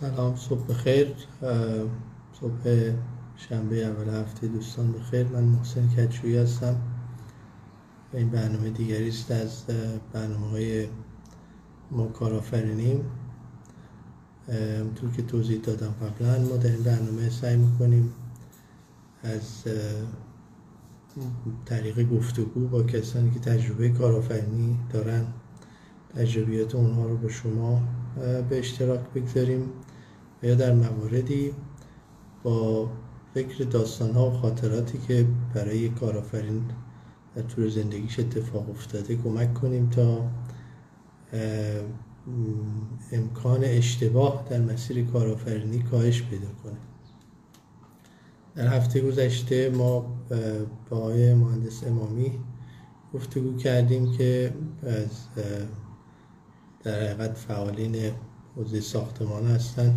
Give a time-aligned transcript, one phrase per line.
[0.00, 1.14] سلام صبح بخیر.
[2.40, 2.90] صبح
[3.36, 5.26] شنبه اول هفته دوستان بخیر.
[5.26, 6.76] من محسن کچویی هستم.
[8.12, 9.64] و این برنامه دیگری است از
[10.12, 10.86] برنامه های
[11.90, 13.04] ما کارآفرینیم.
[15.16, 18.12] که توضیح دادم قبلا ما در این برنامه سعی می‌کنیم
[19.22, 19.64] از
[21.64, 25.26] طریق گفتگو با کسانی که تجربه کارآفرینی دارن
[26.16, 27.82] تجربیات اونها رو به شما
[28.48, 29.62] به اشتراک بگذاریم.
[30.42, 31.54] و یا در مواردی
[32.42, 32.88] با
[33.34, 36.64] فکر داستان ها و خاطراتی که برای کارآفرین
[37.34, 40.30] در طول زندگیش اتفاق افتاده کمک کنیم تا
[43.12, 46.76] امکان اشتباه در مسیر کارآفرینی کاهش پیدا کنه.
[48.54, 50.00] در هفته گذشته ما
[50.90, 52.38] با آقای مهندس امامی
[53.14, 55.44] گفتگو کردیم که از
[56.82, 58.12] در حقیقت فعالین
[58.56, 59.94] حوزه ساختمان هستن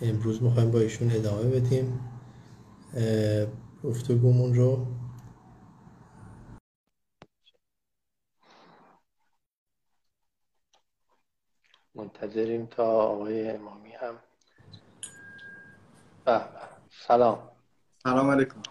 [0.00, 2.10] امروز می‌خوایم با ایشون ادامه بدیم.
[3.84, 4.86] گفتگومون رو.
[11.94, 14.18] منتظریم تا آقای امامی هم.
[16.24, 16.40] به
[17.06, 17.50] سلام.
[18.02, 18.62] سلام علیکم.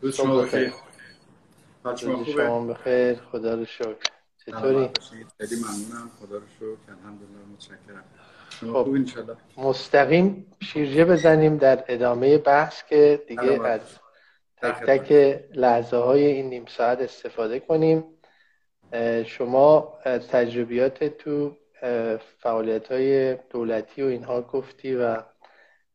[0.00, 0.72] روز شما بخیر.
[1.96, 3.14] شما بخیر.
[3.14, 3.96] خدا رو شکر.
[4.46, 4.90] چطوری؟
[5.38, 6.10] خیلی ممنونم.
[6.20, 6.92] خدا رو شکر.
[6.92, 7.44] الحمدلله.
[7.52, 8.04] متشکرم.
[8.60, 8.88] خب
[9.56, 13.80] مستقیم شیرجه بزنیم در ادامه بحث که دیگه از
[14.62, 15.12] تک تک
[15.54, 18.04] لحظه های این نیم ساعت استفاده کنیم.
[19.26, 21.56] شما از تجربیات تو
[22.38, 25.22] فعالیت های دولتی و اینها گفتی و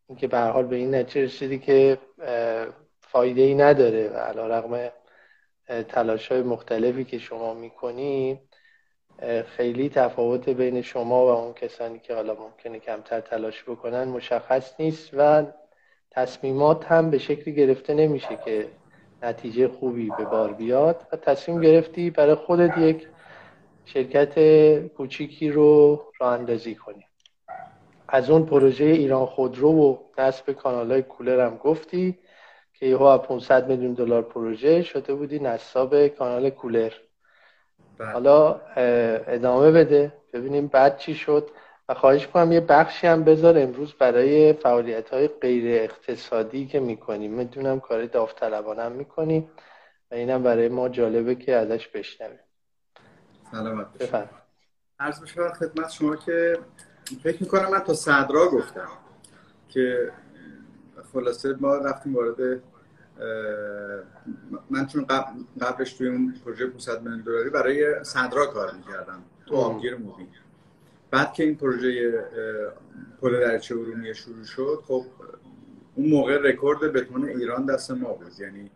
[0.09, 1.97] اینکه به حال به این نتیجه رسیدی که
[3.01, 4.91] فایده ای نداره و علا رقم
[5.83, 8.39] تلاش های مختلفی که شما می‌کنی
[9.47, 15.09] خیلی تفاوت بین شما و اون کسانی که حالا ممکنه کمتر تلاش بکنن مشخص نیست
[15.17, 15.45] و
[16.11, 18.67] تصمیمات هم به شکلی گرفته نمیشه که
[19.23, 21.07] نتیجه خوبی به بار بیاد.
[21.11, 23.07] و تصمیم گرفتی برای خودت یک
[23.85, 24.39] شرکت
[24.87, 27.05] کوچیکی رو راه اندازی کنی.
[28.07, 32.19] از اون پروژه ایران خودرو و نصب کانال های کولر هم گفتی
[32.73, 36.91] که یهو 500 میلیون دلار پروژه شده بودی نصاب کانال کولر.
[37.99, 38.11] بله.
[38.11, 38.61] حالا
[39.27, 40.13] ادامه بده.
[40.33, 41.49] ببینیم بعد چی شد.
[41.89, 47.33] و خواهش کنم یه بخشی هم بذار امروز برای فعالیت های غیر اقتصادی که می‌کنیم.
[47.33, 49.51] می‌دونم کار داوطلبانه هم می‌کنیم
[50.11, 52.39] و اینم برای ما جالبه که ازش بشنویم.
[53.51, 54.29] سلامت بفرم
[54.99, 56.57] عرض بشود خدمت شما که
[57.23, 58.89] فکر می‌کنم من تا صدرا گفتم
[59.69, 60.11] که
[61.13, 62.61] خلاصه ما رفتیم وارد
[64.69, 65.05] من چون
[65.61, 70.27] قبلش توی اون پروژه 500 میلیون دلاری برای صدرا کار می‌کردم تو آبگیر موبین
[71.11, 72.11] بعد که این پروژه
[73.21, 75.05] پل درچه ارومیه شروع شد خب
[75.95, 78.39] اون موقع رکورد بتون ایران دست ما بود.
[78.39, 78.71] یعنی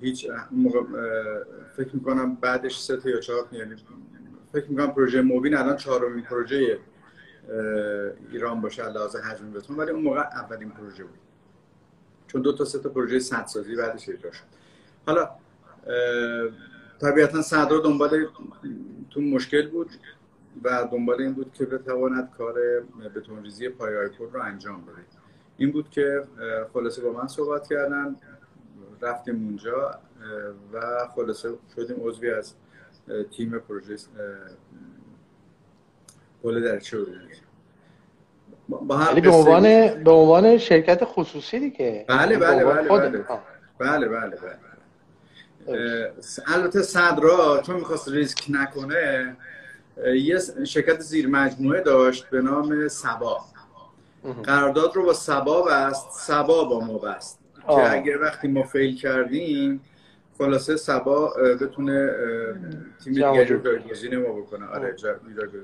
[0.00, 0.80] هیچ موقع
[1.76, 3.74] فکر می‌کنم بعدش سه تا یا چهار یعنی
[4.52, 6.78] فکر می‌کنم پروژه موبین الان چهارمین پروژه
[8.32, 11.18] ایران باشه لحاظ حجم بتون ولی اون موقع اولین پروژه بود.
[12.34, 14.44] چون دو تا سه تا پروژه سدسازی بعدش اجرا شد.
[15.06, 15.30] حالا
[17.00, 18.26] طبیعتا صدرا دنبال
[19.10, 19.90] تو مشکل بود
[20.64, 22.54] و دنبال این بود که بتواند کار
[23.16, 24.92] بتونریزی پایه‌های پل رو انجام بده.
[25.56, 26.24] این بود که
[26.72, 28.16] خلاصه با من صحبت کردن
[29.02, 29.98] رفتیم اونجا
[30.72, 30.80] و
[31.14, 32.54] خلاصه شدیم عضوی از
[33.36, 33.96] تیم پروژه
[36.42, 36.98] پل در چه.
[38.68, 38.78] با
[39.22, 39.62] به عنوان
[40.04, 42.04] به عنوان شرکت خصوصی دیگه.
[42.08, 43.24] بله بله بله بله.
[43.78, 44.36] بله بله
[45.66, 46.12] بله.
[46.46, 49.36] البته صدرا چون می‌خواست ریسک نکنه
[50.14, 53.40] یه شرکت زیر مجموعه داشت به نام سبا.
[54.42, 57.38] قرارداد رو با سبا بست سبا با ما بست.
[57.68, 59.80] که اگر وقتی ما فیل کردیم
[60.38, 62.10] خلاصه سبا بتونه
[63.04, 64.66] تیم دیگه جایگزین ما بکنه.
[64.66, 64.96] آره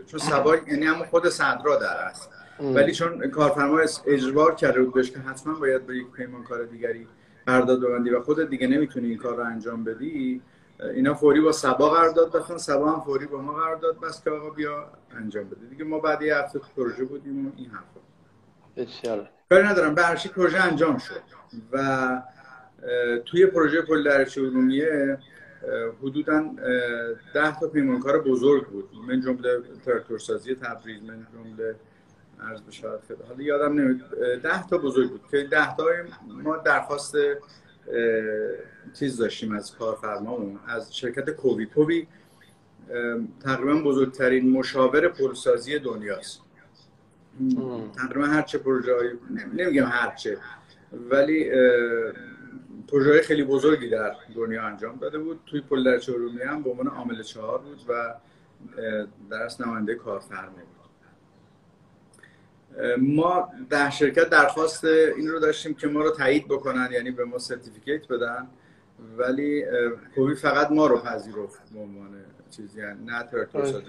[0.06, 2.30] چون سبا یعنی هم خود صدرا در است.
[2.60, 7.06] ولی چون کارفرما اجبار کرده بود بهش که حتما باید با یک پیمانکار دیگری
[7.46, 10.42] قرارداد ببندی و خودت دیگه نمی‌تونی این کار رو انجام بدی
[10.94, 14.50] اینا فوری با سبا قرارداد بخون سبا هم فوری با ما قرارداد بس که آقا
[14.50, 14.86] بیا
[15.16, 15.66] انجام بده.
[15.70, 18.00] دیگه ما بعد یه هفته پروژه بودیم و این حرفا.
[18.76, 19.28] بسیار.
[19.50, 19.94] کاری ندارم.
[19.94, 20.02] به
[20.36, 21.20] پروژه انجام شد
[21.72, 22.22] و
[23.26, 25.18] توی پروژه پل درچه ارومیه
[26.02, 26.44] حدودا
[27.34, 28.88] ده تا پیمانکار بزرگ بود.
[29.08, 31.74] من جمله تراکتورسازی تبریز من جمله
[32.48, 34.02] عرض به حالا یادم نمید
[34.42, 35.20] ده تا بزرگ بود.
[35.30, 35.84] که ده تا
[36.26, 37.16] ما درخواست
[38.98, 42.06] چیز داشتیم از کارفرمامون از شرکت کووی کووی
[43.44, 46.40] تقریبا بزرگترین مشاور پولسازی دنیاست.
[47.96, 48.92] تقریبا هر چه پروژه
[49.54, 50.38] نمیگم هر چه
[51.10, 51.50] ولی
[52.88, 55.40] پروژه خیلی بزرگی در دنیا انجام داده بود.
[55.46, 58.14] توی پل در هم به عنوان عامل چهار بود و
[59.30, 60.79] در اصل نماینده کارفرما بود.
[62.98, 67.38] ما در شرکت درخواست این رو داشتیم که ما رو تایید بکنن یعنی به ما
[67.38, 68.46] certificate بدن.
[69.18, 69.64] ولی
[70.14, 73.82] کووید فقط ما رو پذیرفت به عنوان چیزی یعنی نه تراکتور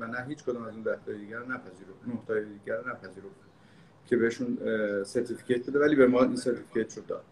[0.00, 2.28] و نه هیچ کدوم از اون ده دیگر نپذیرفت.
[2.28, 3.42] نه دیگر نپذیرفت
[4.06, 4.58] که بهشون
[5.04, 7.24] certificate بده ولی به ما این certificate رو داد.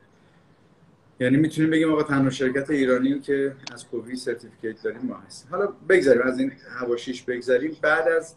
[1.20, 5.50] یعنی می‌تونیم بگیم آقا تنها شرکت ایرانی که از کووید certificate داریم ما هستیم.
[5.50, 7.76] حالا بگذاریم از این حواشیش بگذاریم.
[7.82, 8.34] بعد از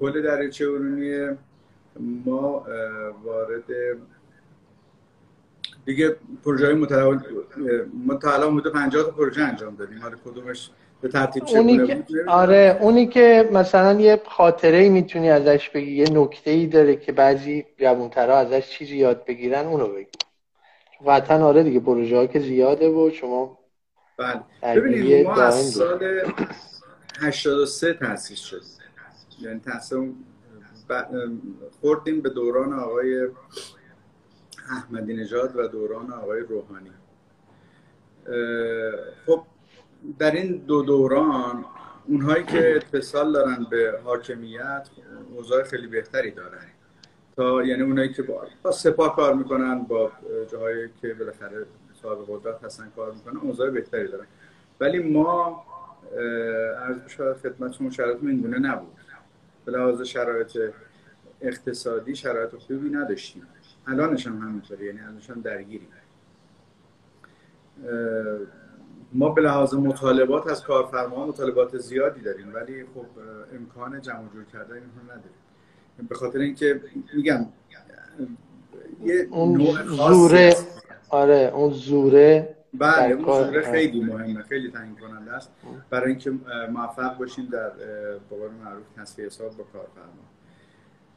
[0.00, 1.36] پل دریاچه ارومیه
[2.24, 2.66] ما
[3.24, 3.64] وارد
[5.84, 7.24] دیگه پروژه های متعاون
[8.06, 9.98] ما تا الان حدود 50 تا پروژه انجام دادیم.
[10.02, 10.70] حالا کدومش
[11.02, 16.10] به ترتیب اونی که آره اونی که مثلا یه خاطره ای می‌تونی ازش بگی یه
[16.10, 20.06] نکته ای داره که بعضی جوانترها ازش چیزی یاد بگیرن اونو بگی.
[21.06, 23.58] وطن آره دیگه پروژه ها که زیاده و شما
[24.16, 24.40] بله.
[24.80, 26.20] ببینید ما از سال
[27.20, 28.62] 83 تاسیس شد
[29.40, 29.98] یعنی تاسیس
[31.80, 33.28] خوردیم به دوران آقای
[34.70, 36.90] احمدی نژاد و دوران آقای روحانی.
[39.26, 39.42] خب
[40.18, 41.64] در این دو دوران
[42.06, 44.88] اونهایی که اتصال دارن به حاکمیت
[45.34, 46.66] اوضاع خیلی بهتری دارن.
[47.36, 50.12] تا یعنی اونایی که با, با سپاه کار می‌کنن با
[50.52, 51.66] جاهایی که بالاخره
[52.02, 54.26] صاحب قدرت هستن کار می‌کنن اوضاع بهتری دارن.
[54.80, 55.64] ولی ما
[56.78, 58.92] عرض بشه خدمتتون شرایط این گونه نبود.
[59.64, 60.58] به لحاظ شرایط
[61.40, 63.46] اقتصادی شرایط خوبی نداشتیم.
[63.86, 65.88] الانش هم همینطوره یعنی الانش هم درگیریم.
[69.12, 73.06] ما به لحاظ مطالبات از کارفرما مطالبات زیادی داریم ولی خب
[73.56, 76.08] امکان جمع جور کردن اینها نداریم.
[76.08, 76.80] به خاطر اینکه
[77.14, 77.46] میگم
[79.04, 80.54] یه اون زوره
[81.08, 85.50] آره اون زوره بله اون زوره خیلی مهمه خیلی تعیین کننده است
[85.90, 86.32] برای اینکه
[86.72, 87.70] موفق باشیم در
[88.30, 90.24] به معروف تصفیه حساب با کارفرما.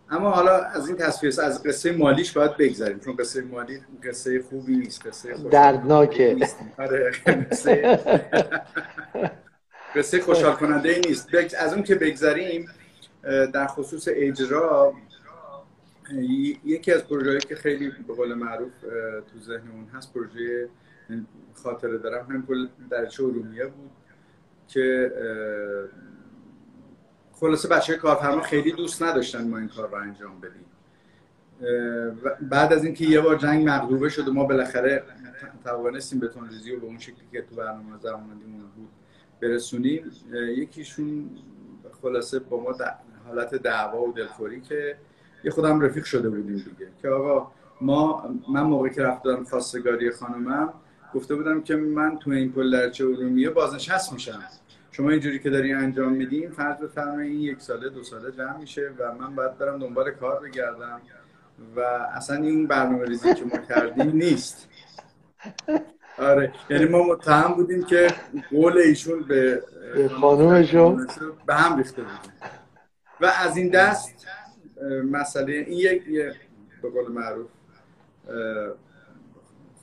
[0.10, 4.76] اما حالا از این تصفیه از قصه مالیش باید بگذاریم چون قصه مالی قصه خوبی
[4.76, 6.38] نیست قصه دردناکه.
[6.78, 7.12] آره
[7.52, 8.00] قصه
[9.96, 11.30] قصه خوشحال کننده نیست.
[11.60, 12.70] از اون که بگذاریم
[13.54, 14.94] در خصوص اجرا
[16.66, 18.72] یکی از پروژه‌ای که خیلی به قول معروف
[19.34, 20.70] تو ذهنمون هست پروژه
[21.54, 22.26] خاطره دارم.
[22.30, 23.92] همین پل درچه ارومیه بود
[24.68, 25.12] که
[27.32, 30.66] خلاصه بچه کارفرما خیلی دوست نداشتن ما این کار رو انجام بدیم.
[32.50, 35.04] بعد از اینکه یه بار جنگ مغلوبه شد و ما بالاخره
[35.64, 38.90] توانستیم به تونریزی و به اون شکلی که تو برنامه زمانیمون بود
[39.42, 41.30] برسونیم یکیشون
[42.02, 42.76] خلاصه با ما
[43.28, 44.98] حالت دعوا و دلخوری که
[45.44, 46.92] یه خودم رفیق شده بودیم دیگه.
[47.02, 47.52] که آقا
[47.82, 50.74] ما من موقعی که رفتم خواستگاری خانمم
[51.14, 54.44] گفته بودم که من تو این پل درچه ارومیه بازنشست میشم.
[54.92, 58.92] شما اینجوری که داری انجام میدیم فرض بفرمایید این یک ساله دو ساله جمع میشه
[59.00, 61.02] و من باید برم دنبال کار بگردم
[61.76, 61.80] و
[62.16, 64.70] اصلا این برنامه ریزی که ما کردیم نیست.
[66.18, 68.08] آره یعنی ما متهم بودیم که
[68.52, 69.64] قول ایشون به
[70.22, 71.08] خانومشون
[71.46, 72.32] به هم ریخته بودیم
[73.22, 74.28] و از این دست
[75.12, 76.04] مسئله این یک
[76.82, 77.48] به قول معروف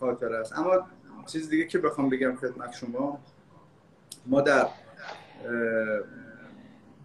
[0.00, 0.58] خاطر است.
[0.58, 0.87] اما
[1.26, 3.21] چیز دیگه که بخوام بگم خدمت شما
[4.26, 4.66] ما در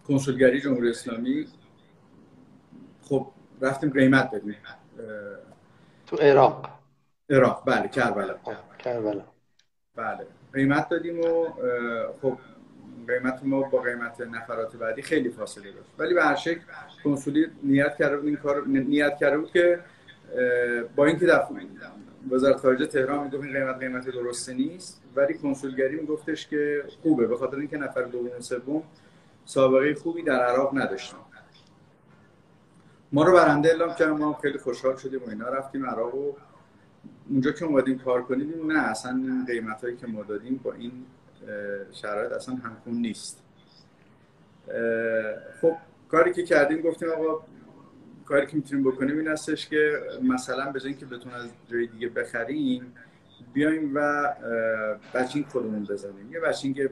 [0.08, 1.46] کنسولگری جمهوری اسلامی
[3.02, 3.26] خب
[3.60, 4.56] رفتیم قیمت بدیم
[6.06, 6.68] تو عراق.
[7.30, 7.62] عراق.
[7.66, 8.34] بله کربلا.
[8.78, 9.24] کربلا.
[9.96, 11.46] بله قیمت دادیم و
[12.22, 12.38] خب
[13.08, 15.90] قیمت ما با قیمت نفرات بعدی خیلی فاصله داشت.
[15.98, 16.60] ولی به هر شکل
[17.04, 19.80] کنسولی نیت کرده بود این کار نیت کرده بود که
[20.96, 21.38] با اینکه در
[22.30, 27.36] وزارت خارجه تهران می‌گفت این قیمت قیمت درسته نیست ولی کنسولگری میگفتش که خوبه به
[27.36, 28.82] خاطر اینکه نفر دوم و سوم
[29.44, 31.16] سابقه خوبی در عراق نداشتن.
[33.12, 35.48] ما رو برنده اعلام کردن ما خیلی خوشحال شدیم و اینا.
[35.48, 36.32] رفتیم عراق و
[37.30, 40.92] اونجا که اومدیم کار کنیم نه اصلا این قیمت هایی که ما دادیم با این
[41.92, 43.42] شرایط اصلا همخون نیست.
[45.60, 45.76] خب
[46.08, 47.44] کاری که کردیم گفتیم آقا
[48.30, 52.92] کاری که می‌تونیم بکنیم این هستش که مثلا به که بتون از جای دیگه بخریم
[53.52, 54.28] بیایم و
[55.14, 56.32] بچینگ خودمون بزنیم.
[56.32, 56.90] یه بچینگ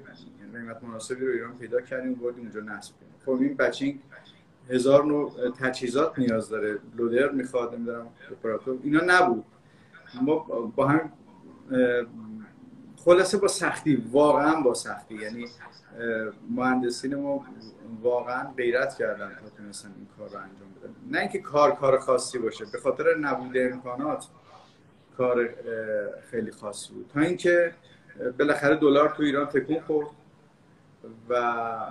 [0.53, 3.13] قیمت مناسبی رو ایران پیدا کردیم بردیم اونجا نصب کنیم.
[3.25, 4.01] خب این بچینگ
[4.71, 6.79] هزار نوع تجهیزات نیاز داره.
[6.97, 8.07] لودر می‌خواد نمی‌دونم
[8.83, 9.45] اینا نبود.
[10.23, 10.39] ما
[10.77, 11.13] با هم
[13.05, 15.15] خلاصه با سختی واقعا با سختی.
[15.15, 15.47] یعنی
[16.51, 17.47] مهندسین ما
[18.03, 20.95] واقعا غیرت کردن تا تونستن این کار رو انجام بدن.
[21.11, 24.27] نه اینکه کار کار خاصی باشه به خاطر نبود امکانات
[25.17, 25.51] کار
[26.31, 27.11] خیلی خاصی بود.
[27.15, 27.75] تا اینکه
[28.39, 30.09] بالاخره دلار تو ایران تکون خورد
[31.29, 31.43] و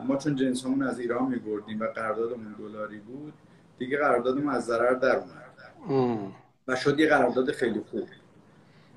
[0.08, 3.34] ما چون جنس همون از ایران میبردیم و قراردادمون دلاری بود
[3.78, 6.34] دیگه قراردادمون از ضرر در اومد.
[6.68, 8.08] و شد یه قرارداد خیلی خوب.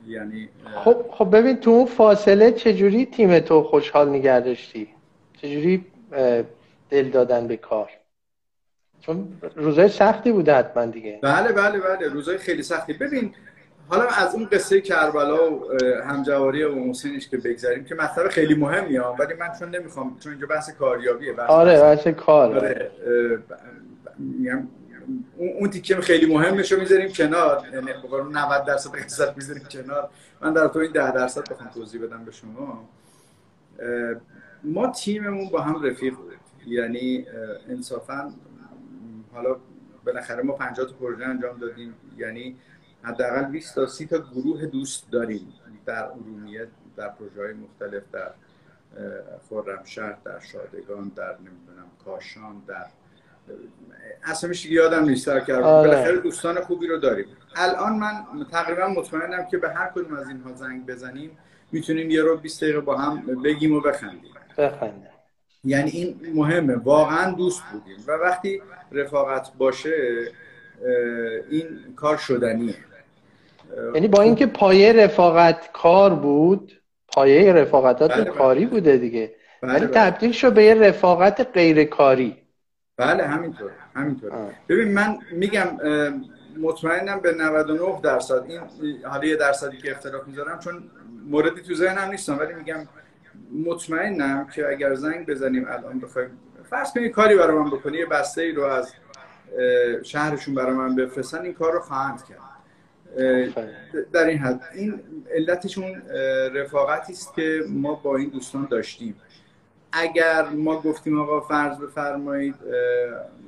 [0.07, 0.49] یعنی
[0.85, 4.89] خب خب ببین تو اون فاصله چجوری تیم تو خوشحال نگه داشتی
[5.43, 5.85] چجوری
[6.91, 7.91] دل دادن به کار؟
[9.01, 11.19] چون روزای سختی بوده حتما دیگه.
[11.23, 12.93] بله بله بله روزای خیلی سختی.
[12.93, 13.35] ببین
[13.89, 15.61] حالا از اون قصه کربلا و
[16.09, 20.33] همجواری و محسنش که بگذاریم که مطلب خیلی مهمی ها ولی من چون نمی‌خوام چون
[20.33, 22.59] اینجا بحث کاریابیه بحث آره بحث کار.
[22.59, 22.91] آره
[25.37, 27.69] اون تیکه خیلی مهمش رو می‌ذاریم کنار.
[27.73, 27.93] یعنی
[28.33, 30.11] 90 درصد قصه می‌ذاریم کنار.
[30.41, 32.89] من در تو این 10 درصد بخوام توضیح بدم به شما.
[34.65, 36.35] ما تیممون با هم رفیق بود
[36.67, 37.27] یعنی
[37.69, 38.33] انصافا
[39.33, 39.57] حالا
[40.05, 41.95] بالاخره ما 50 تا پروژه انجام دادیم.
[42.17, 42.57] یعنی
[43.03, 45.53] حداقل 20 تا 30 تا گروه دوست داریم.
[45.87, 48.31] در ارومیه در پروژه های مختلف در
[49.51, 52.87] خرمشهر در شادگان در نمی‌دونم کاشان در
[54.25, 55.63] اسمش یادم نیست سر کردم.
[55.63, 55.89] آره.
[55.89, 57.27] بالاخره دوستان خوبی رو داریم.
[57.57, 58.13] الان من
[58.53, 61.39] تقریبا مطمئنم که به هر کدوم از اینها زنگ بزنیم
[61.73, 64.31] می‌تونیم یه رو 20 دقیقه با هم بگیم و بخندیم.
[64.59, 65.07] بخندیم.
[65.65, 66.77] یعنی این مهمه.
[66.77, 67.97] واقعا دوست بودیم.
[68.07, 70.29] و وقتی رفاقت باشه
[71.51, 71.67] این
[71.97, 72.75] کار شدنیه.
[73.95, 78.33] یعنی با اینکه پایه رفاقت کار بود پایه رفاقتات بله, بله.
[78.33, 79.35] کاری بوده دیگه.
[79.63, 79.95] بله ولی بله.
[79.95, 82.40] تبدیل شد به یه رفاقت غیر کاری
[83.01, 84.31] بله همینطور همینطور
[84.69, 85.67] ببین من میگم
[86.61, 88.61] مطمئنم به 99 درصد این
[89.05, 90.83] حالا یه درصدی که اختلاف می‌ذارم چون
[91.27, 92.89] موردی تو ذهنم نیستم ولی میگم
[93.67, 96.31] مطمئنم که اگر زنگ بزنیم الان بخوایم
[96.71, 98.93] فرض کنید کاری برای من بکنی یه بسته ای رو از
[100.03, 102.41] شهرشون برای من بفرستن این کار رو خواهند کرد.
[104.13, 105.01] در این حد این
[105.35, 106.03] علتش اون
[106.55, 109.17] رفاقتی است که ما با این دوستان داشتیم.
[109.93, 112.55] اگر ما گفتیم آقا فرض بفرمایید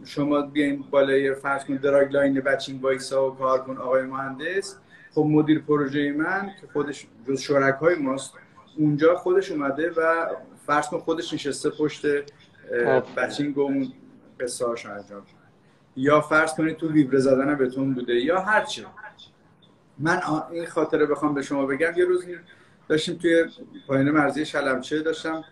[0.04, 4.76] شما بیاین بالای فرض کن dragline batching وایسا و کار کن آقای مهندس.
[5.14, 8.34] خب مدیر پروژه من که خودش جز شرکای ماست
[8.76, 10.26] اونجا خودش اومده و
[10.66, 12.06] فرض کن خودش نشسته پشت
[13.16, 13.92] بچینگ و اون
[14.40, 15.22] قصه انجام
[15.96, 18.86] یا فرض کنید تو ویبره زدن بتون بوده یا هرچی
[19.98, 20.20] من
[20.52, 21.92] این خاطره بخوام به شما بگم.
[21.96, 22.26] یه روز
[22.88, 23.44] داشتیم توی
[23.86, 25.44] پایین مرزی شلمچه داشتم.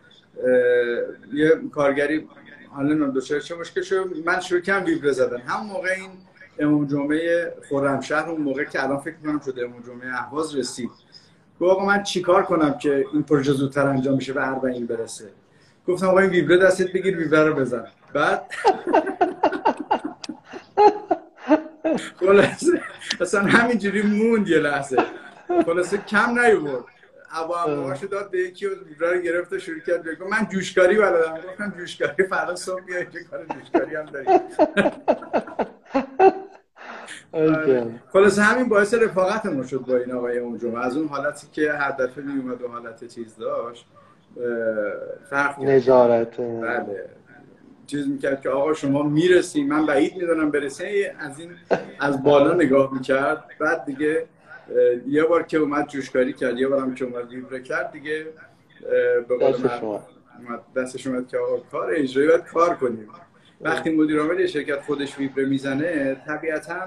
[1.33, 2.29] یه کارگری
[2.71, 5.41] حالا دوچار چه مشکل شد من شروع کردم ویبره زدن.
[5.41, 6.11] هم موقع این
[6.59, 10.91] امام جمعه خرمشهر اون موقع که الان فکر کنم شده امام جمعه اهواز رسید.
[11.61, 15.29] گفت آقا من چیکار کنم که این پروژه زودتر انجام بشه و اربعین برسه؟
[15.89, 17.85] گفتم آقا این ویبره دستت بگیر ویبره رو بزن.
[18.13, 18.43] بعد
[22.21, 22.83] خلاصه
[23.21, 24.97] اصلا همینجوری موند یه لحظه.
[25.67, 26.85] خلاصه کم نیورد
[27.31, 28.71] ابا امواشو داد به یکی و
[29.01, 31.39] رو گرفت و شروع کرد بگو من جوشکاری بلدم.
[31.49, 34.27] گفتم جوشکاری فردا صبح بیا که کار جوشکاری هم داری.
[38.13, 42.25] خلاصه همین باعث رفاقت شد با این آقای اون از اون حالتی که هر دفعه
[42.25, 43.87] می اومد و حالت چیز داشت
[45.31, 46.37] فرق نظارت.
[46.37, 47.05] بله.
[47.87, 51.15] چیز می‌کرد که آقا شما می‌رسی من بعید می‌دونم برسه.
[51.19, 51.51] از این
[52.01, 53.45] از بالا نگاه می‌کرد.
[53.61, 54.27] بعد دیگه
[55.07, 58.27] یه بار که اومد جوشکاری کرد یه بارم که اومد ویبره کرد دیگه
[59.29, 59.55] به قول
[60.77, 63.09] دستش اومد که آقا کار اجرایی باید کار کنیم.
[63.61, 66.81] وقتی مدیر عامل شرکت خودش ویبره می‌زنه طبیعتا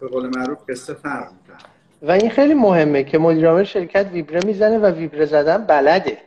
[0.00, 1.56] به قول معروف قصه فرق می‌کنه.
[2.02, 6.18] و این خیلی مهمه که مدیر عامل شرکت ویبره می‌زنه و ویبره زدن بلده.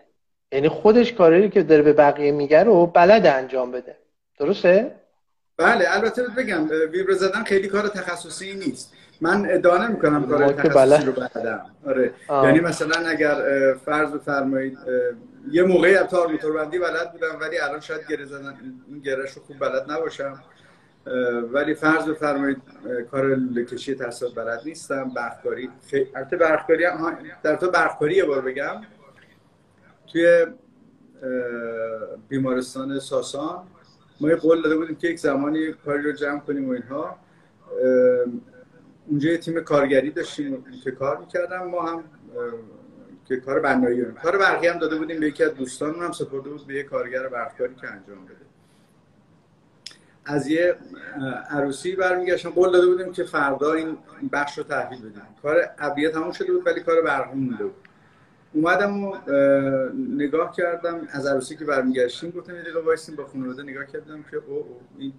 [0.51, 3.97] یعنی خودش کاری که داره به بقیه میگه رو بلد انجام بده.
[4.39, 4.91] درسته؟
[5.57, 8.93] بله البته بگم ویبره زدن خیلی کار تخصصی نیست.
[9.21, 12.13] من ادعا نمی‌کنم کار تخصصی رو بلدم آره.
[12.29, 13.35] یعنی مثلا اگر
[13.85, 14.77] فرض بفرمایید
[15.51, 18.53] یه موقعی از تار موتوربندی بلد بودم ولی الان شاید گره زدن
[18.87, 20.43] این گرهش رو خوب بلد نباشم.
[21.51, 22.57] ولی فرض بفرمایید
[23.11, 25.11] کار لکشی تصاد بلد نیستم.
[25.15, 25.69] برخکاری
[26.15, 26.83] البته برخکاری
[27.43, 28.81] در تو برخکاری یه بار بگم.
[30.11, 30.45] توی
[32.29, 33.63] بیمارستان ساسان
[34.21, 37.17] ما یه قول داده بودیم که یک زمانی کاری رو جمع کنیم و اینها.
[39.07, 42.03] اونجا یه تیم کارگری داشتیم که کار می‌کردم ما هم
[43.25, 46.67] که کار بنایی کار برقی هم داده بودیم به یکی از دوستان هم سپرده بود
[46.67, 48.35] به یه کارگر برقکاری که انجام بده.
[50.25, 50.75] از یه
[51.49, 52.49] عروسی برمیگشتم.
[52.49, 53.97] قول داده بودیم که فردا این
[54.31, 55.21] بخش رو تحویل بدیم.
[55.41, 57.75] کار ابیه تموم شده بود ولی کار برقی مونده بود.
[58.53, 59.17] اومدم و
[60.17, 61.07] نگاه کردم.
[61.11, 64.81] از عروسی که برمیگشتیم گفتم یه دقیقه وایسیم با خانواده نگاه کردم که او, او
[64.97, 65.13] این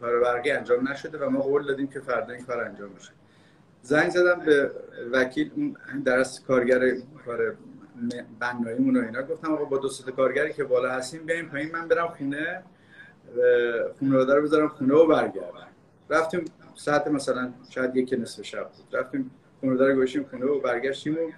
[0.00, 3.10] کار برقی انجام نشده و ما قول دادیم که فردا این کار انجام میشه
[3.86, 4.70] زنگ زدم به
[5.12, 6.80] وکیل اون درس کارگر
[7.26, 7.56] کار
[8.40, 9.22] بناییمون و اینا.
[9.22, 12.62] گفتم آقا با دو کارگری که بالا هستیم بیایم پایین من برم خونه
[14.00, 15.68] خانواده رو بذارم خونه و برگردم.
[16.10, 18.96] رفتیم ساعت مثلا شاید یک نصف شب بود.
[18.96, 21.30] رفتیم خانواده رو گوشیم خونه و برگشتیم و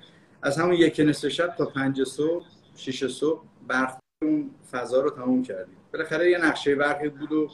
[0.42, 5.42] از همون یک نصف شب تا پنج صبح شیش صبح برق اون فضا رو تموم
[5.42, 5.76] کردیم.
[5.92, 7.48] بالاخره یه نقشه برقی بود و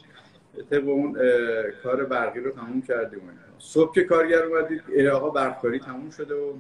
[0.70, 1.18] طبق اون
[1.82, 3.20] کار برقی رو تموم کردیم
[3.64, 6.52] صبح که کارگر اومدید آقا برقکاری تموم شده و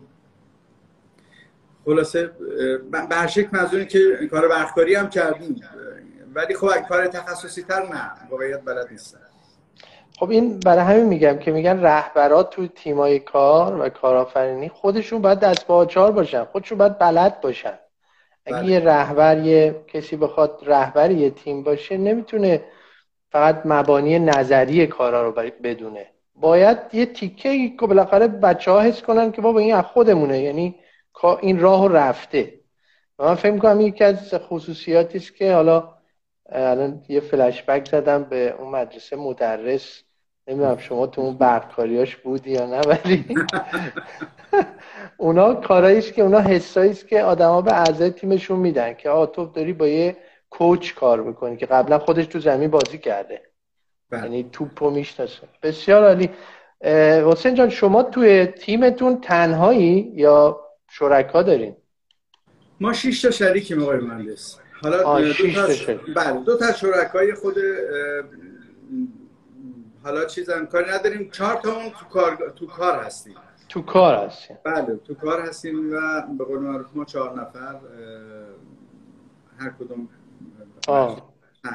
[1.84, 2.30] خلاصه
[2.90, 5.60] به شکل که کار برقکاری هم کردیم.
[6.34, 9.18] ولی خب کار تخصصی تر نه واقعیت بلد نیستن
[10.18, 15.40] خب این برای همین میگم که میگن رهبرات تو تیمای کار و کارآفرینی خودشون باید
[15.40, 17.78] دست با باشن خودشون باید بلد باشن.
[18.46, 18.66] اگه بله.
[18.66, 22.64] یه رهبر یه کسی بخواد رهبر یه تیم باشه نمی‌تونه
[23.32, 25.32] فقط مبانی نظری کارا رو
[25.64, 26.13] بدونه.
[26.34, 30.74] باید یه تیکه که بالاخره بچه ها حس کنن که بابا این از خودمونه یعنی
[31.40, 32.60] این راه رفته.
[33.18, 35.94] و من فکر می‌کنم یکی از خصوصیاتی است که حالا
[36.48, 40.02] الان یه فلش بک زدم به اون مدرسه مدرس.
[40.48, 43.24] نمی‌دونم شما تو اون برقکاریاش بودی یا نه ولی
[45.16, 49.72] اونا کاراییش که اونا حساییست که آدما به اعضای تیمشون میدن که آ تو داری
[49.72, 50.16] با یه
[50.50, 53.53] کوچ کار می‌کنی که قبلا خودش تو زمین بازی کرده.
[54.10, 54.22] بله.
[54.22, 55.48] یعنی توپو می‌شناسه.
[55.62, 56.30] بسیار عالی.
[57.32, 61.76] حسین جان شما توی تیمتون تنهایی یا شرکا دارین؟
[62.80, 64.58] ما شش تا شریکیم آقای مهندس.
[64.82, 65.66] حالا دو تا
[66.16, 67.56] بله دو تا شرکای خود
[70.02, 71.30] حالا چیزا کاری نداریم.
[71.30, 73.34] چهار تا اون تو کار تو کار هستیم.
[73.68, 74.58] تو کار هستیم.
[74.64, 77.80] بله تو کار هستیم و به قول معروف ما چهار نفر
[79.58, 80.08] هر کدوم
[80.88, 81.32] آه.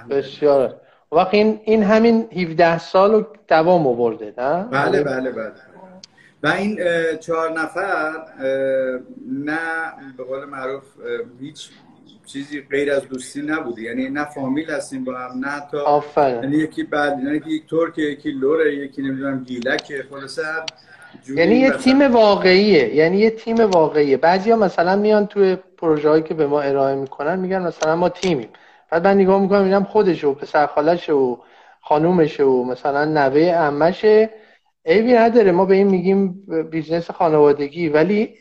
[0.10, 5.52] بسیار وقت این این همین 17 سال رو دوام آورده نه؟ بله بله بله.
[6.44, 6.80] و این
[7.20, 8.12] چهار نفر
[9.32, 9.60] نه
[10.18, 10.84] به قول معروف
[11.40, 11.70] هیچ
[12.26, 13.82] چیزی غیر از دوستی نبوده.
[13.82, 18.32] یعنی نه فامیل هستیم با هم نه تا یعنی یکی بعد یعنی یکی ترک یکی
[18.32, 20.42] لوره یکی نمی‌دونم گیلک خلاصه
[21.30, 22.96] یعنی یه تیم واقعیه.
[22.96, 24.18] یعنی یه تیم واقعیه.
[24.18, 28.50] بعضیا مثلا میان توی پروژه هایی که به ما ارائه می‌کنن میگن مثلا ما تیمیم.
[28.92, 31.40] بعد من نگاه می‌کنم میگم خودش و پسر خالش و
[31.82, 34.30] خانومشه و مثلا نوه عمشه.
[34.86, 37.90] عیبی نداره ما به این میگیم business خانوادگی.
[37.90, 38.36] ولی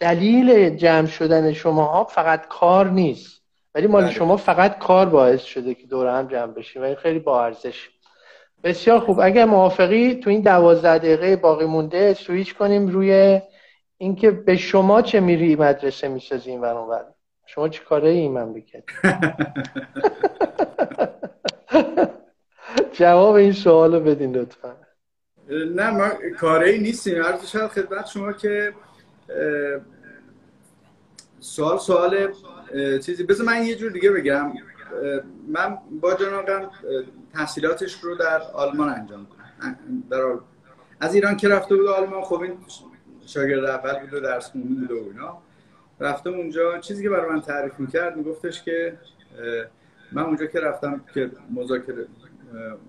[0.00, 3.42] دلیل جمع شدن شماها فقط کار نیست.
[3.74, 4.12] ولی مال بله.
[4.12, 7.88] شما فقط کار باعث شده که دور هم جمع بشیم و این خیلی با ارزش.
[8.64, 9.20] بسیار خوب.
[9.20, 13.40] اگر موافقی تو این دوازده دقیقه باقی مونده سویچ کنیم روی
[13.98, 16.66] اینکه به شما چه میری مدرسه می‌سازیم و
[17.48, 18.84] شما چه کاره این مملکت
[22.98, 24.76] جواب این سوال رو بدین لطفا.
[25.74, 26.08] نه ما
[26.40, 27.22] کاری نیستیم.
[27.22, 28.74] عرض شد خدمت شما که
[31.40, 32.32] سوال سوال
[33.02, 33.24] چیزی.
[33.24, 34.52] بذار من یه جور دیگه بگم.
[35.48, 36.70] من با جناقم
[37.34, 39.26] تحصیلاتش رو در آلمان انجام
[40.10, 40.38] در
[41.00, 42.58] از ایران که رفته بود آلمان خب این
[43.26, 45.42] شاگرد اول بود و درس بود و اینا.
[46.00, 48.98] رفتم اونجا چیزی که برای من تعریف می‌کرد میگفتش که
[50.12, 52.06] من اونجا که رفتم که مذاکره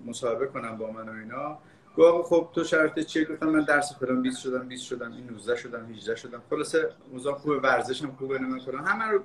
[0.05, 1.57] مصاحبه کنم با من و اینا
[1.97, 5.55] گفت خب تو شرط چیه؟ گفتم من درس فلان 20 شدم 20 شدم این 19
[5.55, 6.41] شدم 18 شدم.
[6.49, 9.23] خلاصه موضوع خوب ورزشم خوبه نمی‌کنم همه رو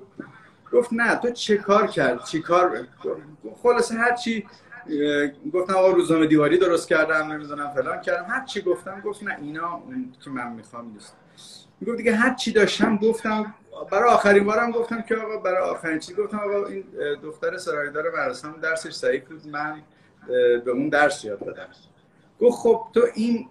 [0.73, 2.87] گفت نه تو چه کار کرد؟ چی کار؟
[3.63, 4.47] خلاصه هر چی
[5.55, 8.25] گفتم آقا روزنامه دیواری درست کردم نمی‌دونم فلان کردم.
[8.29, 11.17] هر چی گفتم گفت نه اینا اون که من می‌خوام نیست.
[11.85, 13.55] می‌گفت دیگه هر چی داشتم گفتم
[13.91, 16.85] برای آخرین بارم گفتم که آقا برای آخرین چی گفتم؟ آقا این
[17.23, 19.83] دختر سرایدار مدرسه درسش ضعیف بود من
[20.65, 21.69] به اون درس یاد دادم.
[22.41, 23.49] گفت خب تو این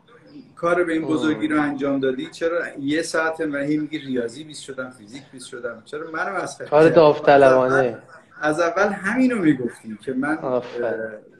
[0.55, 4.63] کار به این بزرگی رو انجام دادی چرا یه ساعت و هی میگی ریاضی 20
[4.63, 7.97] شدم فیزیک 20 شدم؟ چرا منو از کار داوطلبانه.
[8.41, 10.61] از اول همینو می‌گفتی که من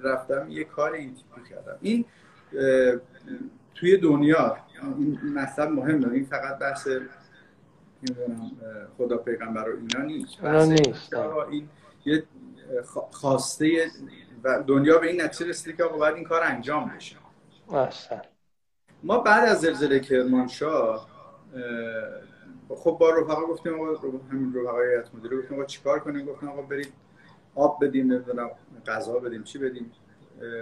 [0.04, 1.78] رفتم یه کار این تیپی کردم.
[1.82, 2.06] این
[3.76, 4.58] توی دنیا
[4.98, 6.12] این مطلب مهمه.
[6.12, 6.88] این فقط بحث
[8.98, 10.44] خدا پیغمبر و اینا نیست.
[10.44, 11.14] نیست.
[11.50, 11.70] این
[12.06, 12.24] یه
[13.12, 13.92] خواسته
[14.44, 17.16] و دنیا به این نتیجه رسیده که آقا باید این کار انجام بشه.
[17.74, 18.22] اصلا.
[19.04, 21.10] ما بعد از زلزله کرمانشاه
[22.70, 26.62] خب با رفقا گفتیم آقا همین رفقای هیئت مدیره گفتیم آقا چیکار کنیم؟ گفتیم آقا
[26.62, 26.94] برید
[27.56, 28.50] آب بدیم نمی‌دونم
[28.88, 29.92] غذا بدیم چی بدیم؟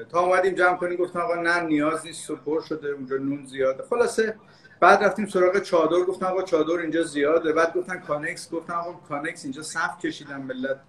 [0.10, 3.84] تا اومدیم جمع کنیم گفتم آقا نه نیاز نیست پر شده اونجا نون زیاده.
[3.89, 4.36] خلاصه
[4.79, 7.53] بعد رفتیم سراغ چادر گفتم آقا چادر اینجا زیاده.
[7.53, 10.79] بعد گفتن کانکس گفتم آقا کانکس اینجا صف کشیدن ملت.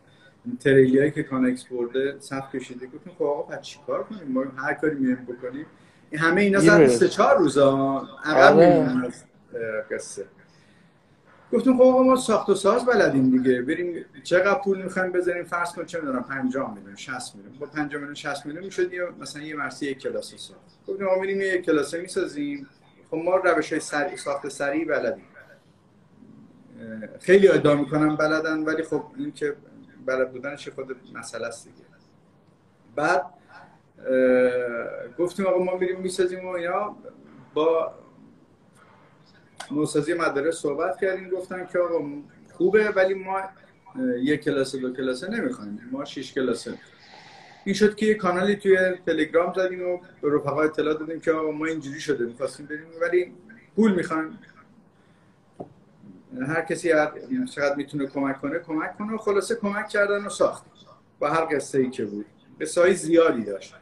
[0.61, 2.87] تریلیایی که کانکس برده صف کشیده.
[2.87, 5.67] گفتیم خب آقا پس چیکار کنیم؟ ما هر کاری میایم بکنیم.
[6.15, 9.85] همه اینا زد سه چهار روزا عقب آره.
[9.91, 10.25] قصه.
[11.53, 13.63] گفتیم خب ما ساخت و ساز بلدیم دیگه.
[13.63, 17.59] بریم چقدر پول می‌خوایم بذاریم؟ فرض کن چه می‌دونم 50 میلیون 60 میلیون.
[17.59, 21.15] با 50 میلیون 60 میلیون می‌شد یه مثلا یه مرسی یک کلاس ساخت گفتیم ما
[21.15, 22.69] میریم یک کلاس می‌سازیم.
[23.11, 25.25] خب ما روش های سریع ساخت سریع بلدیم.
[27.21, 29.57] خیلی ادعا می‌کنم بلدن ولی خب این که
[30.07, 31.87] بلد بودن چه خود مسئله است دیگه.
[32.97, 33.27] بعد
[35.19, 36.97] گفتیم آقا ما میریم می‌سازیم و اینا.
[37.55, 37.95] با
[39.71, 42.05] نوسازی مدارس صحبت کردیم گفتن که آقا
[42.53, 43.41] خوبه ولی ما
[44.19, 45.89] یک کلاس دو کلاسه نمی‌خوایم.
[45.93, 46.75] ما شش کلاسه
[47.65, 51.51] این شد که یه کانالی توی تلگرام زدیم و به رفقا اطلاع دادیم که آقا
[51.51, 52.87] ما اینجوری شده می‌خواستیم بریم.
[53.01, 53.33] ولی
[53.77, 54.39] پول می‌خوایم.
[56.47, 57.13] هر کسی هر
[57.55, 59.15] چقدر می‌تونه کمک کنه کمک کنه.
[59.15, 60.65] و خلاصه کمک کردن و ساخت.
[61.19, 62.27] با هر قصه ای که بود.
[62.59, 63.75] به زیادی داشت.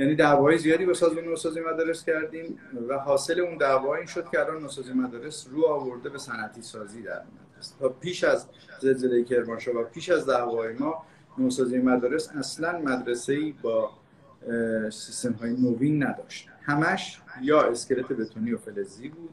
[0.00, 2.58] یعنی دعوای زیادی با سازمان نوسازی مدارس کردیم
[2.88, 7.02] و حاصل اون دعوا این شد که الان نوسازی مدارس رو آورده به صنعتی سازی
[7.02, 7.74] در مدرسه.
[7.80, 8.46] تا پیش از
[8.80, 11.06] زلزله کرمانشاه و پیش از دعوای ما
[11.38, 13.90] نوسازی مدارس اصلا مدرسه ای با
[14.90, 19.30] سیستم های نوین نداشت همش یا اسکلت بتونی و فلزی بود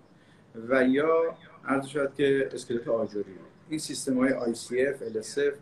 [0.69, 1.36] و یا
[1.67, 3.47] عرض شد که اسکلت آجوری بود.
[3.69, 5.56] این سیستم های ICF, LSF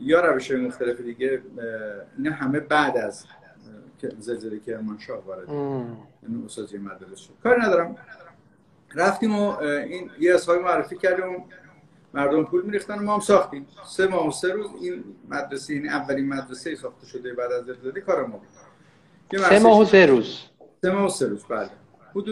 [0.00, 1.42] یا روش های مختلف دیگه
[2.18, 3.26] اینا همه بعد از
[4.18, 7.32] زلزله کرمانشاه وارد یعنی اساتید مدرسه شد.
[7.42, 7.96] کار ندارم.
[8.94, 11.44] رفتیم و این یه اصحابی معرفی کردیم
[12.14, 13.66] مردم پول میریختن و ما هم ساختیم.
[13.86, 18.00] سه ماه و سه روز این مدرسه این اولین مدرسه ساخته شده بعد از زلزله
[18.00, 18.48] کار ما بود.
[19.48, 20.40] سه ماه و سه روز.
[20.82, 21.70] سه ماه و سه روز بله.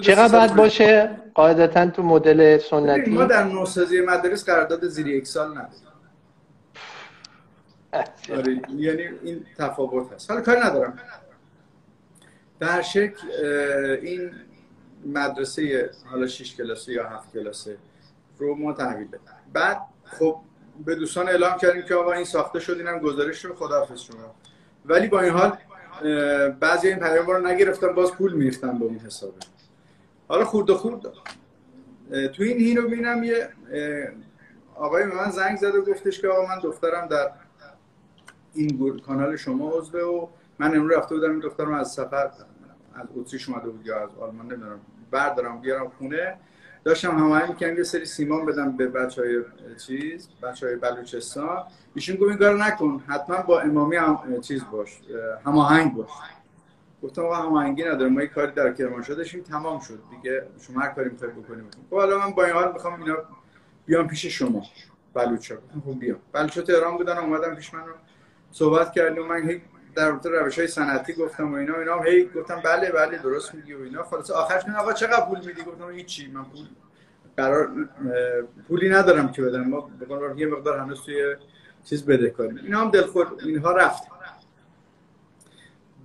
[0.02, 5.50] چقدر باید باشه قاعدتا تو مدل سنتی؟ ما در نوسازی مدارس قرارداد زیر یک سال
[5.50, 5.92] نداریم.
[8.38, 10.30] آره یعنی این تفاوت هست.
[10.30, 10.98] حالا کار ندارم.
[12.62, 13.26] در شکل
[14.02, 14.30] این
[15.06, 17.76] مدرسه حالا 6 کلاسه یا 7 کلاسه
[18.38, 19.20] رو ما تحویل بدیم
[19.52, 20.36] بعد خب
[20.84, 24.34] به دوستان اعلام کردیم که آقا این ساخته شد اینم گزارش رو خداحافظ شما.
[24.86, 25.58] ولی با این حال
[26.60, 29.34] بعضی این پیام رو نگرفتن باز پول میریختن به اون حسابه
[30.28, 31.02] حالا خورد و خورد.
[32.32, 33.48] تو این هینو بینم یه
[34.74, 37.30] آقای من زنگ زد و گفتش که آقا من دخترم در
[38.54, 42.30] این کانال شما عضوه و من امروز رفته بودم این دخترم از سفر
[42.94, 44.80] از اتریش اومده بود یا از آلمان نمی‌دونم.
[45.10, 46.36] بردارم بیارم خونه.
[46.84, 49.42] داشتم هماهنگ می‌کنم یه سری سیمان بدم به بچه های
[49.86, 51.64] چیز بچه های بلوچستان.
[51.94, 55.00] ایشون گفت این کارو نکن حتما با امامی هم چیز باش
[55.46, 56.08] هماهنگ باش.
[57.02, 60.02] گفتم آقا هماهنگی نداره ما یه کاری در کرمانشاه داشتیم تمام شد.
[60.10, 61.70] دیگه شما هر کاری می‌خواید بکنیم.
[61.90, 63.16] خب حالا من با این حال می‌خوام اینا
[63.86, 64.62] بیام پیش شما
[65.14, 66.18] بلوچا خب بیام.
[66.32, 67.82] بلوچا تهران بودن اومدم پیش من
[68.52, 69.26] صحبت کردیم.
[69.26, 69.60] من
[69.94, 73.54] در رابطه روش های صنعتی گفتم و اینا اینا هم هی گفتم بله بله درست
[73.54, 74.02] میگی و اینا.
[74.02, 76.66] خلاص آخرش من آقا چقدر پول میدی؟ گفتم هیچی من پول
[77.36, 77.70] قرار
[78.68, 79.68] پولی ندارم که بدم.
[79.68, 81.36] ما بگم یه مقدار هنوز توی
[81.84, 84.02] چیز بده کنیم اینا هم دلخور اینها رفت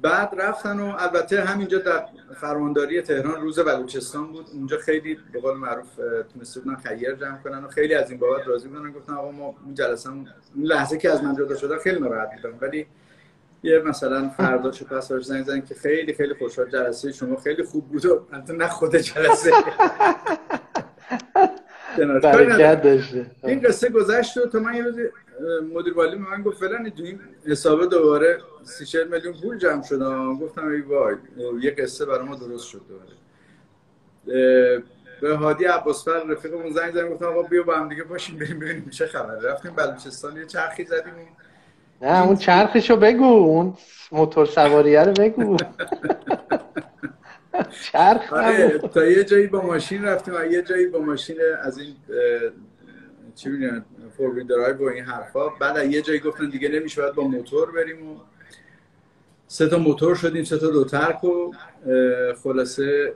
[0.02, 2.06] بعد رفتن و البته همینجا در
[2.42, 4.46] فرمانداری تهران روز بلوچستان بود.
[4.54, 5.96] اونجا خیلی به قول معروف
[6.34, 8.92] تونسته بودن خیر جمع کنن و خیلی از این بابت راضی بودن.
[8.92, 12.58] گفتن آقا ما اون جلسه اون لحظه که از من جدا شدن خیلی ناراحت بودم.
[12.62, 12.88] ولی
[13.64, 17.88] یه مثلا فردا چه پس زنگ زنگ که خیلی خیلی خوشحال جلسه شما خیلی خوب
[17.88, 19.52] بود و نه خود جلسه.
[22.84, 23.32] داشته.
[23.44, 24.96] این قصه گذشت و تا من یه روز
[25.74, 30.00] مدیر والی من گفت فلان تو این حسابه دوباره 30 میلیون پول جمع شد
[30.42, 31.16] گفتم ای وای
[31.62, 33.10] یه قصه برای ما درست شد دوباره.
[35.22, 38.90] به هادی عباسفر رفیقمون زنگ زدم گفتم آقا بیا با هم دیگه باشیم بریم ببینیم
[38.90, 39.52] چه خبره.
[39.52, 41.14] رفتیم بلوچستان یه چرخی زدیم
[42.02, 43.74] نه اون چرخشو بگو اون
[44.12, 45.58] موتور سواریه رو بگو.
[47.92, 51.96] چرخ آره تا یه جایی با ماشین رفتیم و یه جایی با ماشین از این
[53.36, 53.86] چی میگن
[54.18, 55.50] four drive و این حرفا.
[55.50, 58.16] بعد یه جایی گفتن دیگه نمیشه باید با موتور بریم و
[59.48, 61.52] سه تا موتور شدیم سه تا دو ترک و
[62.44, 63.14] خلاصه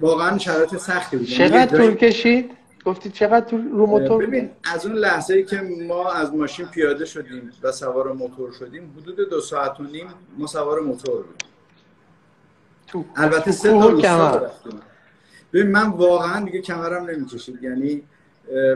[0.00, 1.28] واقعا شرایط سختی بود.
[1.28, 2.50] یعنی چقدر طول کشید؟
[2.88, 7.52] گفتی چقدر رو موتور ببین از اون لحظه ای که ما از ماشین پیاده شدیم
[7.62, 10.06] و سوار موتور شدیم حدود دو ساعت و نیم
[10.38, 11.48] ما سوار موتور بودیم.
[13.16, 14.50] البته سه تا روستا
[15.52, 18.02] ببین من واقعا دیگه کمرم نمی‌کشید یعنی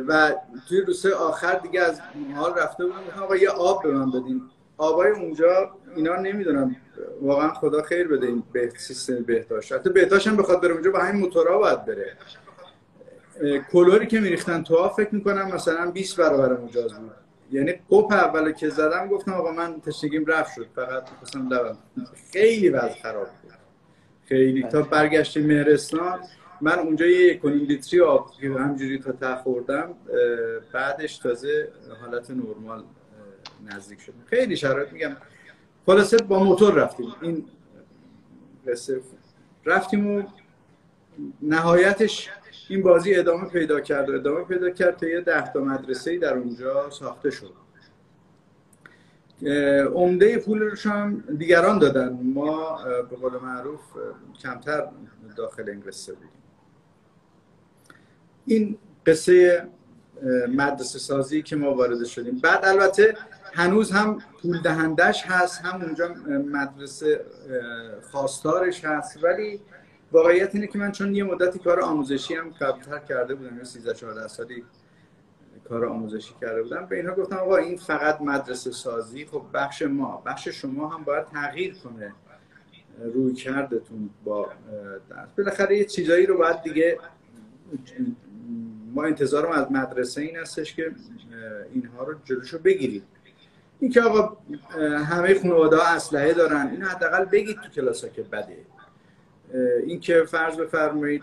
[0.08, 0.34] و
[0.68, 2.00] توی روسه آخر دیگه از
[2.34, 4.42] حال رفته بودم آقا یه آب به من بدین.
[4.76, 6.76] آبای اونجا اینا نمی‌دونم.
[7.22, 9.72] واقعا خدا خیر بده این به سیستم بهداشت.
[9.72, 12.16] حتی بهداشت هم بخواد بره اونجا با همین موتورا باید بره.
[13.72, 17.10] کلوری که میریختن تو فکر می‌کنم مثلا 20 برابر مجاز بود.
[17.50, 20.66] یعنی پوپ اول که زدم گفتم آقا من تشنگیم رفت شد.
[20.76, 21.76] فقط می‌خواستم لبم
[22.32, 23.52] خیلی وضع خراب بود.
[24.24, 24.62] خیلی.
[24.62, 26.20] تا برگشتیم مهرستان
[26.60, 29.94] من اونجا یه کنیم لیتری آب همجوری تا ته خوردم
[30.72, 31.68] بعدش تازه
[32.00, 32.84] حالت نرمال
[33.64, 34.12] نزدیک شد.
[34.26, 35.16] خیلی شرایط میگم.
[35.86, 37.14] خلاصه با موتور رفتیم.
[37.22, 37.44] این
[39.64, 40.22] رفتیم و
[41.42, 42.30] نهایتش
[42.68, 46.90] این بازی ادامه پیدا کرد ادامه پیدا کرد تا یه ده تا مدرسه در اونجا
[46.90, 47.52] ساخته شد.
[49.94, 52.20] عمده پولش هم دیگران دادن.
[52.34, 53.80] ما به قول معروف
[54.42, 54.88] کمتر
[55.36, 56.12] داخل این قصه
[58.46, 59.68] این قصه
[60.48, 62.38] مدرسه سازی که ما وارد شدیم.
[62.38, 63.16] بعد البته
[63.54, 66.08] هنوز هم پول دهندش هست هم اونجا
[66.52, 67.24] مدرسه
[68.10, 69.24] خواستارش هست.
[69.24, 69.60] ولی
[70.12, 73.94] واقعیت اینه که من چون یه مدتی کار آموزشی هم قبلتر کرده بودم یه 13
[73.94, 74.64] 14 سالی
[75.68, 80.22] کار آموزشی کرده بودم به اینها گفتم آقا این فقط مدرسه سازی خب بخش ما
[80.26, 82.14] بخش شما هم باید تغییر کنه
[83.14, 84.48] روی کردتون با
[85.10, 85.28] درس.
[85.38, 86.98] بالاخره یه چیزایی رو باید دیگه
[88.94, 90.92] ما انتظارم از مدرسه این هستش که
[91.72, 93.04] اینها رو جلوشو بگیرید
[93.80, 94.36] این که آقا
[95.04, 98.58] همه خانواده ها اسلحه دارن اینو حداقل بگید تو کلاس ها که بده.
[99.86, 101.22] این که فرض بفرمایید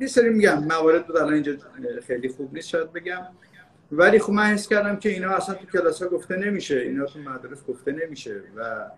[0.00, 1.52] یه سری میگم موارد بود الان اینجا
[2.06, 3.26] خیلی خوب نیست شاید بگم.
[3.92, 7.18] ولی خب من حس کردم که اینا اصلا تو کلاس ها گفته نمیشه اینا تو
[7.18, 8.90] مدرس گفته نمیشه و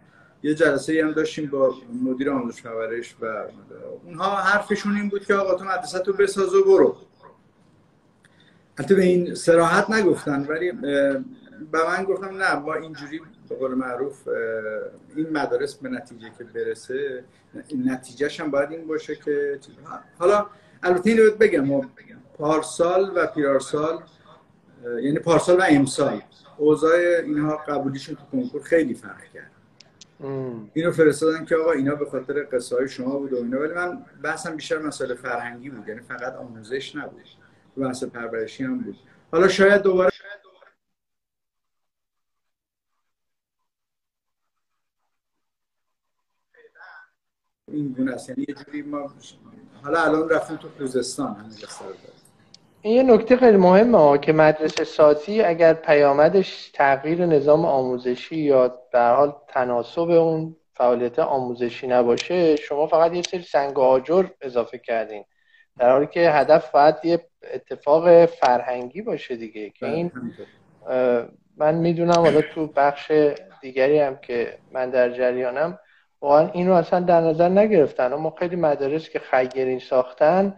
[0.43, 3.45] یه جلسه هم داشتیم با مدیر آموزش پرورش و
[4.05, 6.97] اونها حرفشون این بود که آقا تو مدرسه تو بساز و برو.
[8.79, 14.29] حتی به این سراحت نگفتن ولی به من گفتم نه ما اینجوری به قول معروف
[15.17, 17.25] این مدارس به نتیجه که برسه
[17.85, 19.59] نتیجهش هم باید این باشه که
[20.19, 20.47] حالا
[20.83, 21.85] البته اینو بگم ما
[22.39, 24.03] پارسال و پیرارسال
[25.03, 26.23] یعنی پارسال و امسال
[26.59, 29.51] اوضاع اینها قبولیشون تو کنکور خیلی فرق کرد.
[30.75, 33.99] اینو فرستادن که آقا اینا به خاطر قصه های شما بود و اینا ولی من
[34.23, 37.25] بحثم بیشتر مسئله فرهنگی بود یعنی فقط آموزش نبود.
[37.77, 38.97] بحث پرورشی هم بود.
[39.33, 40.11] حالا شاید دوباره
[47.73, 48.29] این گونه است.
[48.29, 49.13] یعنی یه جوری ما
[49.83, 51.53] حالا الان رفتیم تو خوزستان همین
[52.83, 59.15] این یه نکته خیلی مهمه که مدرسه سازی اگر پیامدش تغییر نظام آموزشی یا در
[59.17, 65.25] حال تناسب اون فعالیت آموزشی نباشه شما فقط یه سری سنگ و آجر اضافه کردین.
[65.79, 70.13] در حالی که هدف باید یه اتفاق فرهنگی باشه دیگه که این
[70.87, 73.13] بله، من می‌دونم حالا تو بخش
[73.61, 75.79] دیگری هم که من در جریانم
[76.21, 78.13] واقعا این رو اصلا در نظر نگرفتن.
[78.13, 80.57] اما خیلی مدارس که خیگرین ساختن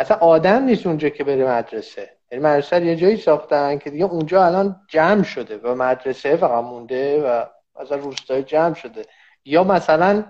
[0.00, 2.10] اصلا آدم نیست اونجا که بره مدرسه.
[2.32, 7.22] یعنی مدرسه یه جایی ساختن که دیگه اونجا الان جمع شده و مدرسه فقط مونده
[7.22, 7.44] و
[7.80, 9.04] مثلا روستای جمع شده.
[9.44, 10.24] یا مثلا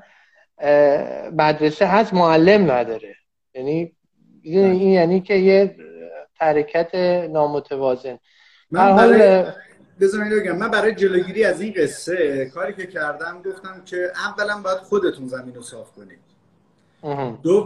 [1.32, 3.14] مدرسه هست معلم نداره.
[3.54, 3.92] یعنی
[4.42, 5.76] این یعنی که یه
[6.34, 6.94] حرکت
[7.30, 8.18] نامتوازن.
[8.70, 9.44] من برای
[10.02, 10.56] بذارید بگم.
[10.56, 15.54] من برای جلوگیری از این قصه کاری که کردم گفتم که اولا باید خودتون زمین
[15.54, 16.18] رو صاف کنید.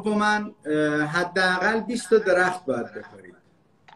[0.06, 0.52] من
[1.06, 3.34] حداقل 20 تا درخت باید بکارید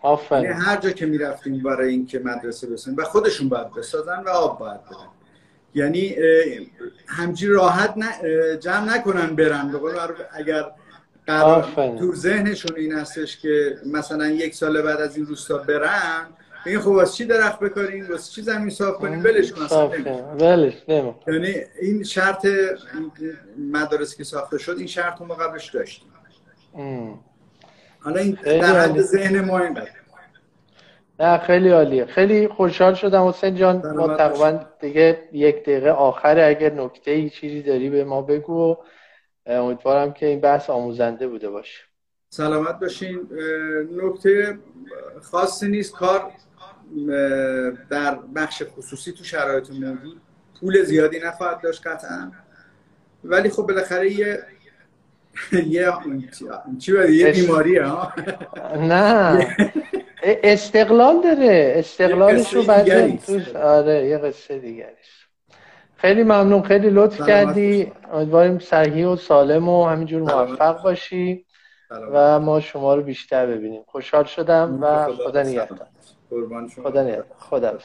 [0.03, 0.45] آفرین.
[0.45, 4.59] یعنی هر جا که می‌رفتیم برای اینکه مدرسه بسازیم و خودشون باید بسازن و آب
[4.59, 5.09] باید بدن.
[5.75, 6.17] یعنی
[7.07, 7.95] همجی راحت
[8.61, 9.81] جمع نکنن برن.
[10.33, 10.65] اگر
[11.27, 16.27] قرار تو ذهنشون این هستش که مثلا یک سال بعد از این روستا برن
[16.67, 19.63] این خب واسه چی درخت بکاریم؟ واسه چی زمین صاف کنیم؟ ولش کن
[20.41, 20.75] ولش
[21.27, 22.47] یعنی این شرط
[23.59, 26.09] مدارس که ساخته شد این شرط ما قبلش داشتیم.
[28.01, 29.79] حالا این در حد ذهن ما این
[31.21, 32.05] نه خیلی عالیه.
[32.07, 33.93] خیلی خوشحال شدم حسین جان.
[33.97, 38.77] ما تقریبا دیگه یک دقیقه آخر اگر نکته ای چیزی داری به ما بگو.
[39.47, 41.79] امیدوارم که این بحث آموزنده بوده باشه.
[42.31, 43.29] سلامت باشین.
[43.93, 44.59] نکته
[45.23, 45.95] خاصی نیست.
[45.95, 46.33] کار
[47.91, 50.21] در بخش خصوصی تو شرایط موجود
[50.61, 52.33] پول زیادی نخواهد داشت قطعا.
[53.25, 54.39] ولی خب بالاخره یه
[55.53, 55.93] یه
[56.79, 58.13] چی یه بیماری ها؟
[58.77, 59.47] نه.
[60.23, 61.73] استقلال داره.
[61.77, 62.91] استقلالش رو بعد
[63.57, 65.27] آره یه قصه دیگریش
[65.97, 66.63] خیلی ممنون.
[66.63, 67.93] خیلی لطف کردی.
[68.13, 71.47] امیدواریم صحیح و سالم و همینجور موفق باشی
[72.13, 73.83] و ما شما رو بیشتر ببینیم.
[73.87, 75.87] خوشحال شدم و خدا نگهدار.
[76.83, 77.79] خدا نگهدار خدا